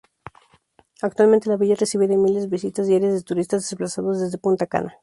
[1.03, 4.95] Actualmente la villa recibe miles de visitas diarias de turistas desplazados desde Punta Cana.